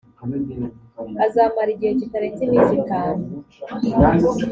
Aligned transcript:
azamara 1.25 1.69
igihe 1.75 1.93
kitarenze 1.99 2.41
iminsi 2.43 2.73
itanu. 2.81 3.23